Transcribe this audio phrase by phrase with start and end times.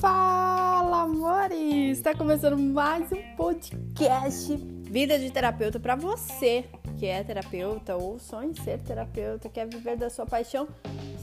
[0.00, 1.98] Fala, amores!
[1.98, 4.56] Está começando mais um podcast
[4.90, 6.64] Vida de Terapeuta para você
[7.00, 10.68] que é terapeuta ou sonha em ser terapeuta, quer viver da sua paixão,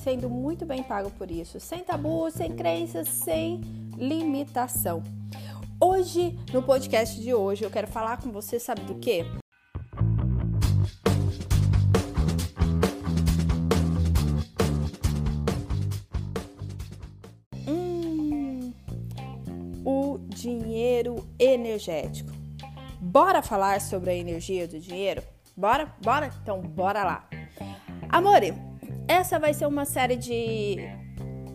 [0.04, 3.62] sendo muito bem pago por isso, sem tabu, sem crenças, sem
[3.96, 5.04] limitação.
[5.80, 9.24] Hoje, no podcast de hoje, eu quero falar com você, sabe do quê?
[21.78, 22.32] Energético.
[23.00, 25.22] Bora falar sobre a energia do dinheiro?
[25.56, 25.94] Bora?
[26.04, 26.32] Bora?
[26.42, 27.30] Então, bora lá.
[28.10, 28.54] Amore,
[29.08, 30.78] essa vai ser uma série de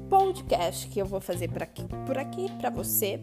[0.09, 3.21] podcast que eu vou fazer por aqui, por aqui para você,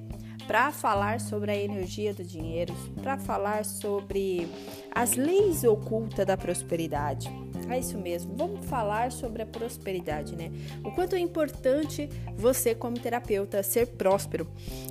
[0.49, 4.48] para falar sobre a energia do dinheiro, para falar sobre
[4.91, 7.30] as leis ocultas da prosperidade.
[7.70, 8.35] É isso mesmo.
[8.35, 10.52] Vamos falar sobre a prosperidade, né?
[10.84, 14.48] O quanto é importante você, como terapeuta, ser próspero.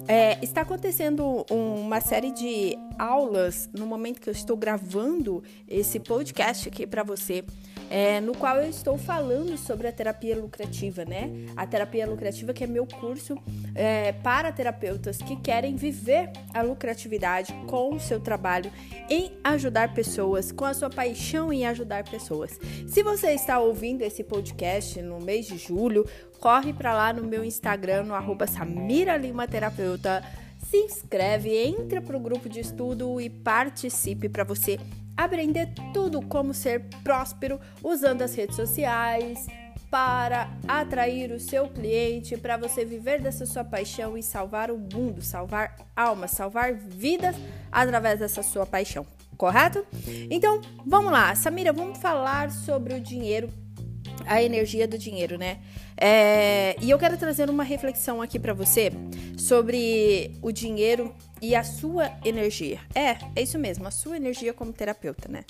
[0.07, 6.69] É, está acontecendo uma série de aulas no momento que eu estou gravando esse podcast
[6.69, 7.45] aqui para você
[7.91, 11.31] é, no qual eu estou falando sobre a terapia lucrativa, né?
[11.57, 13.37] A terapia lucrativa, que é meu curso
[13.75, 18.71] é, para terapeutas que querem viver a lucratividade com o seu trabalho
[19.09, 22.59] em ajudar pessoas, com a sua paixão em ajudar pessoas.
[22.87, 26.07] Se você está ouvindo esse podcast no mês de julho,
[26.41, 30.23] corre para lá no meu Instagram, no arroba Samira Lima Terapeuta
[30.69, 34.79] se inscreve, entra para o grupo de estudo e participe para você
[35.19, 39.49] aprender tudo como ser próspero usando as redes sociais
[39.91, 45.21] para atrair o seu cliente, para você viver dessa sua paixão e salvar o mundo,
[45.21, 47.35] salvar almas, salvar vidas
[47.73, 49.05] através dessa sua paixão,
[49.37, 49.85] correto?
[50.31, 53.49] Então, vamos lá, Samira, vamos falar sobre o dinheiro,
[54.25, 55.59] a energia do dinheiro, né?
[56.01, 58.93] É, e eu quero trazer uma reflexão aqui para você
[59.37, 61.13] sobre o dinheiro
[61.43, 62.81] e a sua energia.
[62.95, 65.45] É, é isso mesmo, a sua energia como terapeuta, né?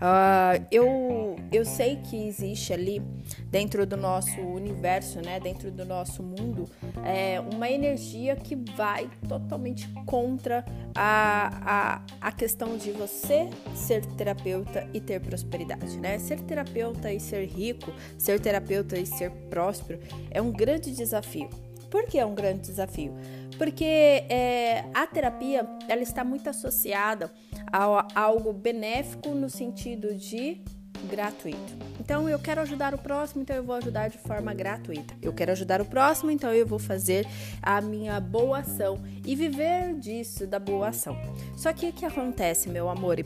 [0.00, 3.02] Uh, eu, eu sei que existe ali
[3.46, 5.38] dentro do nosso universo, né?
[5.40, 6.68] Dentro do nosso mundo,
[7.04, 14.88] é, uma energia que vai totalmente contra a, a, a questão de você ser terapeuta
[14.92, 16.18] e ter prosperidade, né?
[16.18, 19.91] Ser terapeuta e ser rico, ser terapeuta e ser próspero
[20.30, 21.48] é um grande desafio.
[21.90, 23.14] Por que é um grande desafio?
[23.58, 27.30] Porque é, a terapia ela está muito associada
[27.70, 30.62] a, a algo benéfico no sentido de
[31.06, 31.82] gratuito.
[32.00, 35.14] Então eu quero ajudar o próximo, então eu vou ajudar de forma gratuita.
[35.22, 37.26] Eu quero ajudar o próximo, então eu vou fazer
[37.62, 41.16] a minha boa ação e viver disso da boa ação.
[41.56, 43.18] Só que o que acontece, meu amor?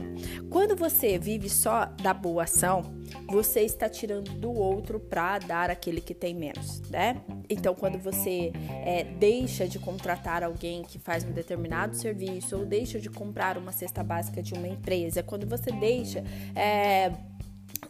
[0.51, 2.83] Quando você vive só da boa ação,
[3.29, 7.21] você está tirando do outro para dar aquele que tem menos, né?
[7.49, 8.53] Então, quando você
[8.85, 13.73] é, deixa de contratar alguém que faz um determinado serviço ou deixa de comprar uma
[13.73, 17.13] cesta básica de uma empresa, quando você deixa é,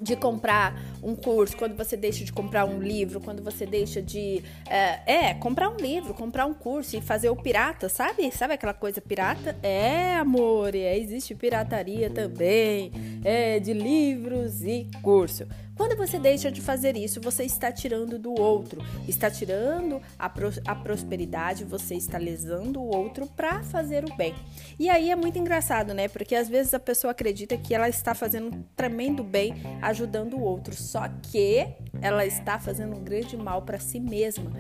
[0.01, 4.43] de comprar um curso, quando você deixa de comprar um livro, quando você deixa de.
[4.69, 8.31] É, é, comprar um livro, comprar um curso e fazer o pirata, sabe?
[8.31, 9.57] Sabe aquela coisa pirata?
[9.63, 12.93] É, amor, é, existe pirataria também,
[13.25, 15.47] é, de livros e curso.
[15.77, 20.51] Quando você deixa de fazer isso, você está tirando do outro, está tirando a, pro,
[20.67, 24.35] a prosperidade, você está lesando o outro para fazer o bem.
[24.79, 26.09] E aí é muito engraçado, né?
[26.09, 30.41] Porque às vezes a pessoa acredita que ela está fazendo um tremendo bem ajudando o
[30.41, 31.69] outro, só que
[32.01, 34.51] ela está fazendo um grande mal para si mesma,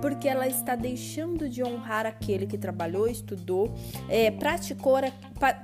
[0.00, 3.74] porque ela está deixando de honrar aquele que trabalhou, estudou,
[4.08, 4.96] é, praticou,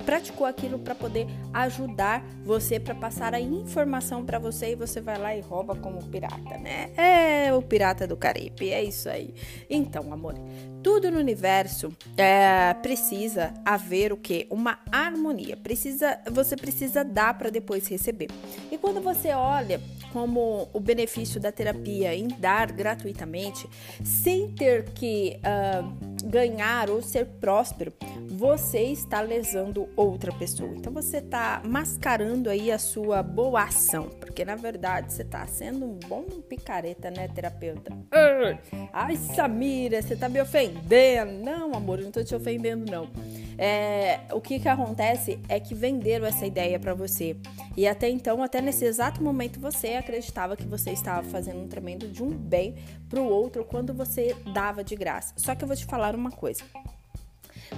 [0.05, 5.19] praticou aquilo para poder ajudar você, para passar a informação para você e você vai
[5.19, 6.91] lá e rouba como pirata, né?
[6.97, 9.35] É o pirata do Caribe, é isso aí.
[9.69, 10.35] Então, amor,
[10.83, 14.47] tudo no universo é, precisa haver o que?
[14.51, 15.57] Uma harmonia.
[15.57, 18.29] Precisa, você precisa dar para depois receber.
[18.71, 19.81] E quando você olha
[20.13, 23.69] como o benefício da terapia em dar gratuitamente,
[24.05, 27.93] sem ter que uh, ganhar ou ser próspero,
[28.31, 30.71] você está lesando outra pessoa.
[30.75, 35.87] Então você está mascarando aí a sua boa ação, porque na verdade você está sendo
[35.87, 37.93] um bom picareta, né, terapeuta?
[38.93, 41.33] Ai, Samira, você está me ofendendo.
[41.43, 43.09] Não, amor, eu não estou te ofendendo, não.
[43.59, 47.37] É, o que que acontece é que venderam essa ideia para você.
[47.77, 52.09] E até então, até nesse exato momento, você acreditava que você estava fazendo um tremendo
[52.09, 52.77] de um bem
[53.09, 55.35] para o outro quando você dava de graça.
[55.37, 56.63] Só que eu vou te falar uma coisa.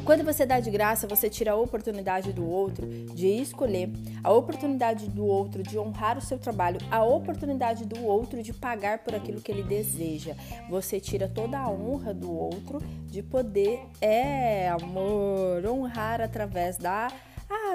[0.05, 3.91] Quando você dá de graça, você tira a oportunidade do outro de escolher,
[4.23, 8.99] a oportunidade do outro de honrar o seu trabalho, a oportunidade do outro de pagar
[8.99, 10.35] por aquilo que ele deseja.
[10.69, 17.11] Você tira toda a honra do outro de poder, é, amor, honrar através da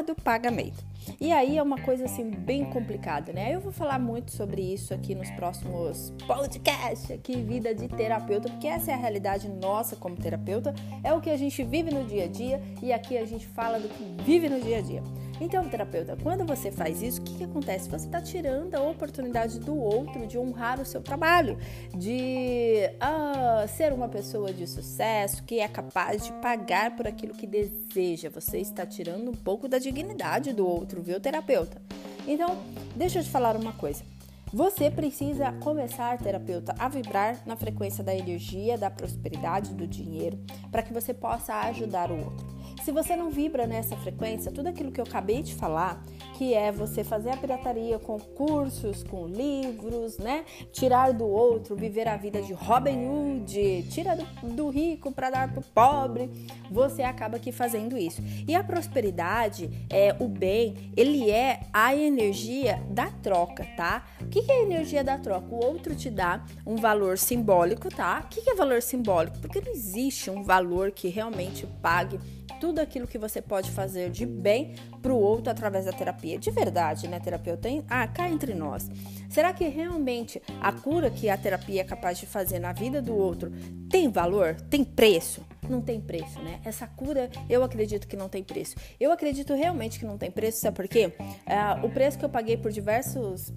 [0.04, 0.84] do pagamento.
[1.19, 3.54] E aí é uma coisa assim bem complicada, né?
[3.54, 8.68] Eu vou falar muito sobre isso aqui nos próximos podcasts, aqui vida de terapeuta, porque
[8.68, 10.74] essa é a realidade nossa como terapeuta,
[11.04, 13.80] é o que a gente vive no dia a dia e aqui a gente fala
[13.80, 15.04] do que vive no dia a dia.
[15.41, 17.89] Então, terapeuta, quando você faz isso, o que, que acontece?
[17.89, 21.57] Você está tirando a oportunidade do outro de honrar o seu trabalho,
[21.95, 27.47] de uh, ser uma pessoa de sucesso que é capaz de pagar por aquilo que
[27.47, 28.30] deseja.
[28.30, 31.81] Você está tirando um pouco da dignidade do outro, viu, terapeuta?
[32.27, 32.57] Então,
[32.95, 34.03] deixa eu te falar uma coisa.
[34.51, 40.39] Você precisa começar, terapeuta, a vibrar na frequência da energia, da prosperidade, do dinheiro,
[40.71, 42.58] para que você possa ajudar o outro.
[42.83, 46.03] Se você não vibra nessa frequência, tudo aquilo que eu acabei de falar,
[46.35, 50.45] que é você fazer a pirataria com cursos, com livros, né?
[50.71, 55.51] Tirar do outro, viver a vida de Robin Hood, tira do, do rico para dar
[55.51, 56.29] pro pobre,
[56.71, 58.21] você acaba aqui fazendo isso.
[58.47, 64.05] E a prosperidade, é o bem, ele é a energia da troca, tá?
[64.21, 65.53] O que é a energia da troca?
[65.53, 68.23] O outro te dá um valor simbólico, tá?
[68.25, 69.39] O que é valor simbólico?
[69.39, 72.19] Porque não existe um valor que realmente pague
[72.59, 76.38] tudo aquilo que você pode fazer de bem para o outro através da terapia.
[76.38, 77.69] De verdade, né, terapeuta?
[77.89, 78.89] Ah, cá entre nós.
[79.29, 83.15] Será que realmente a cura que a terapia é capaz de fazer na vida do
[83.15, 83.51] outro
[83.89, 84.56] tem valor?
[84.69, 85.45] Tem preço?
[85.67, 86.59] Não tem preço, né?
[86.65, 88.75] Essa cura, eu acredito que não tem preço.
[89.00, 91.13] Eu acredito realmente que não tem preço, sabe por quê?
[91.45, 93.53] Ah, o preço que eu paguei por diversos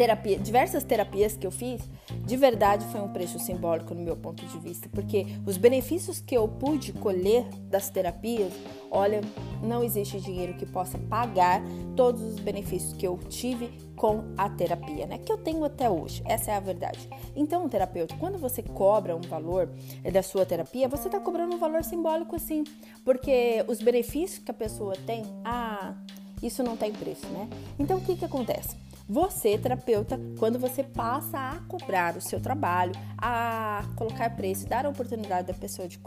[0.00, 1.82] terapia, diversas terapias que eu fiz,
[2.24, 6.34] de verdade foi um preço simbólico no meu ponto de vista, porque os benefícios que
[6.34, 8.50] eu pude colher das terapias,
[8.90, 9.20] olha,
[9.62, 11.60] não existe dinheiro que possa pagar
[11.94, 15.18] todos os benefícios que eu tive com a terapia, né?
[15.18, 16.22] Que eu tenho até hoje.
[16.24, 17.06] Essa é a verdade.
[17.36, 19.68] Então, terapeuta, quando você cobra um valor
[20.10, 22.64] da sua terapia, você está cobrando um valor simbólico sim,
[23.04, 25.92] porque os benefícios que a pessoa tem, ah,
[26.42, 27.46] isso não tem preço, né?
[27.78, 28.88] Então, o que que acontece?
[29.10, 34.88] Você, terapeuta, quando você passa a cobrar o seu trabalho, a colocar preço, dar a
[34.88, 35.98] oportunidade da pessoa de,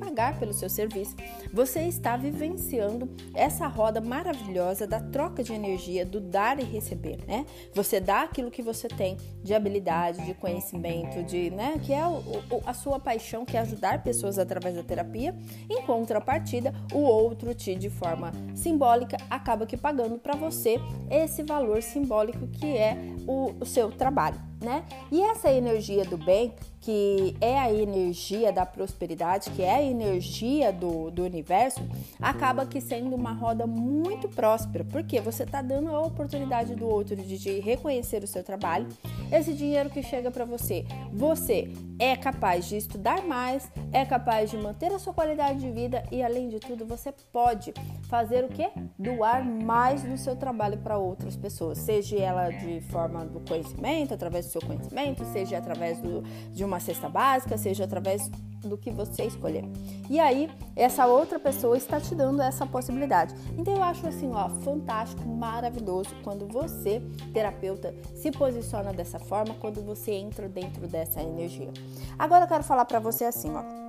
[0.00, 1.14] pagar pelo seu serviço,
[1.52, 7.44] você está vivenciando essa roda maravilhosa da troca de energia, do dar e receber, né?
[7.74, 12.16] Você dá aquilo que você tem de habilidade, de conhecimento, de, né, que é o,
[12.16, 15.34] o, a sua paixão, que é ajudar pessoas através da terapia.
[15.68, 20.76] Em contrapartida, o outro te, de forma simbólica, acaba que pagando para você
[21.10, 22.96] esse valor simbólico que é
[23.26, 24.84] o, o seu trabalho né?
[25.10, 30.72] E essa energia do bem, que é a energia da prosperidade, que é a energia
[30.72, 31.80] do, do universo,
[32.20, 37.16] acaba que sendo uma roda muito próspera, porque você está dando a oportunidade do outro
[37.16, 38.86] de, de reconhecer o seu trabalho,
[39.30, 44.56] esse dinheiro que chega para você, você é capaz de estudar mais, é capaz de
[44.56, 47.74] manter a sua qualidade de vida e, além de tudo, você pode
[48.08, 48.68] fazer o que?
[48.98, 54.46] Doar mais do seu trabalho para outras pessoas, seja ela de forma do conhecimento, através
[54.48, 56.22] seu conhecimento, seja através do,
[56.52, 58.30] de uma cesta básica, seja através
[58.60, 59.64] do que você escolher.
[60.10, 63.34] E aí, essa outra pessoa está te dando essa possibilidade.
[63.56, 67.02] Então eu acho assim, ó, fantástico, maravilhoso quando você,
[67.32, 71.70] terapeuta, se posiciona dessa forma, quando você entra dentro dessa energia.
[72.18, 73.87] Agora eu quero falar para você assim, ó.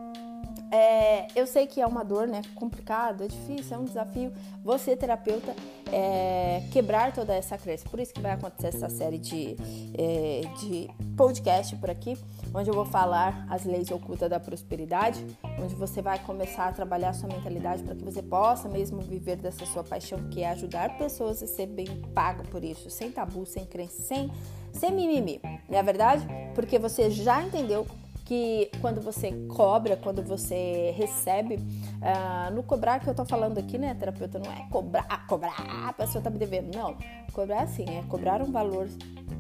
[0.72, 2.42] É, eu sei que é uma dor, né?
[2.56, 4.32] Complicado, é difícil, é um desafio.
[4.64, 5.56] Você, terapeuta,
[5.92, 7.90] é, quebrar toda essa crença.
[7.90, 9.56] Por isso que vai acontecer essa série de,
[9.98, 12.18] é, de podcast por aqui,
[12.54, 15.26] onde eu vou falar as leis ocultas da prosperidade,
[15.60, 19.38] onde você vai começar a trabalhar a sua mentalidade para que você possa mesmo viver
[19.38, 23.46] dessa sua paixão, que é ajudar pessoas a ser bem pago por isso, sem tabu,
[23.46, 24.32] sem crença, sem,
[24.72, 25.42] sem mimimi.
[25.68, 26.28] Não é verdade?
[26.54, 27.88] Porque você já entendeu
[28.30, 33.76] que quando você cobra, quando você recebe, uh, no cobrar que eu tô falando aqui,
[33.76, 35.56] né, terapeuta, não é cobrar, cobrar,
[35.88, 36.96] a pessoa tá me devendo, não.
[37.34, 38.88] Cobrar assim, é cobrar um valor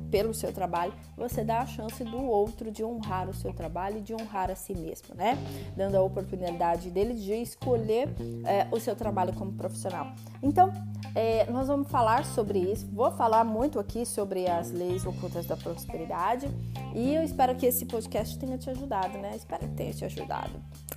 [0.09, 4.01] pelo seu trabalho, você dá a chance do outro de honrar o seu trabalho e
[4.01, 5.37] de honrar a si mesmo, né?
[5.75, 8.09] Dando a oportunidade dele de escolher
[8.45, 10.13] é, o seu trabalho como profissional.
[10.41, 10.71] Então,
[11.15, 12.87] é, nós vamos falar sobre isso.
[12.91, 16.47] Vou falar muito aqui sobre as leis ocultas da prosperidade
[16.93, 19.31] e eu espero que esse podcast tenha te ajudado, né?
[19.35, 20.51] Espero que tenha te ajudado.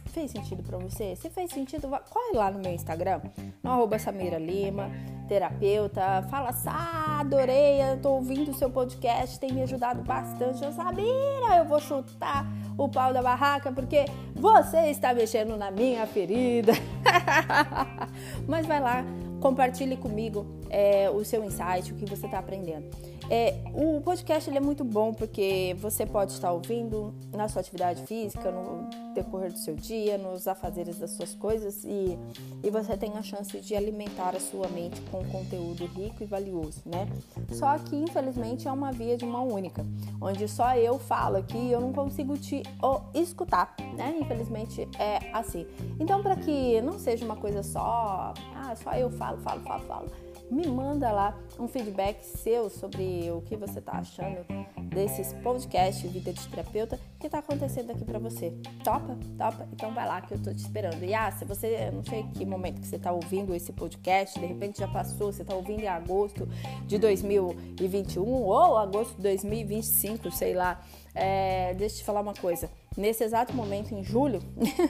[0.07, 1.16] fez sentido para você?
[1.16, 3.21] Se fez sentido, corre lá no meu Instagram,
[3.62, 4.90] no arroba Samira Lima,
[5.33, 6.23] terapeuta.
[6.31, 10.62] Fala, ah, adorei, eu tô ouvindo o seu podcast, tem me ajudado bastante.
[10.62, 12.47] Eu Samira, eu vou chutar
[12.77, 16.73] o pau da barraca porque você está mexendo na minha ferida.
[18.47, 19.03] Mas vai lá,
[19.41, 22.91] compartilhe comigo é, o seu insight, o que você está aprendendo.
[23.31, 28.50] É, o podcast é muito bom porque você pode estar ouvindo na sua atividade física,
[28.50, 32.19] no decorrer do seu dia, nos afazeres das suas coisas e,
[32.62, 36.83] e você tem a chance de alimentar a sua mente com conteúdo rico e valioso,
[36.87, 37.09] né?
[37.52, 39.85] Só que infelizmente é uma via de mão única,
[40.21, 42.62] onde só eu falo aqui e eu não consigo te
[43.14, 44.17] escutar, né?
[44.21, 45.67] Infelizmente é assim.
[46.00, 50.32] Então, para que não seja uma coisa só, ah, só eu falo, falo, falo, falo
[50.52, 54.44] me manda lá um feedback seu sobre o que você está achando
[54.90, 58.52] desses podcasts Vida de Terapeuta que está acontecendo aqui para você.
[58.85, 59.16] Topa?
[59.38, 59.66] Topa?
[59.73, 61.02] Então vai lá que eu estou te esperando.
[61.02, 64.44] E ah, se você, não sei que momento que você está ouvindo esse podcast, de
[64.44, 66.47] repente já passou, você está ouvindo em agosto
[66.87, 70.85] de 2021 ou agosto de 2025, sei lá.
[71.14, 72.68] É, deixa eu te falar uma coisa.
[72.96, 74.40] Nesse exato momento, em julho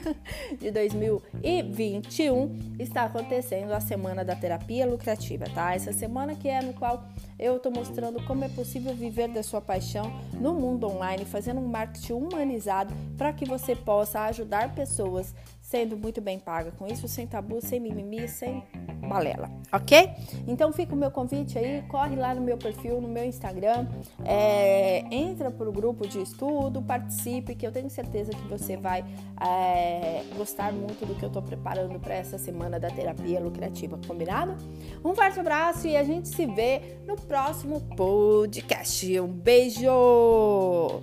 [0.59, 5.73] de 2021, está acontecendo a Semana da Terapia Lucrativa, tá?
[5.73, 7.05] Essa semana que é no qual
[7.43, 10.09] eu estou mostrando como é possível viver da sua paixão
[10.39, 15.35] no mundo online, fazendo um marketing humanizado para que você possa ajudar pessoas
[15.73, 18.63] sendo muito bem paga com isso, sem tabu, sem mimimi, sem
[19.07, 20.11] balela, ok?
[20.47, 23.87] Então fica o meu convite aí, corre lá no meu perfil, no meu Instagram,
[24.23, 29.03] é, entra para o grupo de estudo, participe, que eu tenho certeza que você vai
[29.41, 34.55] é, gostar muito do que eu estou preparando para essa semana da terapia lucrativa, combinado?
[35.03, 39.19] Um forte abraço e a gente se vê no próximo podcast.
[39.19, 41.01] Um beijo!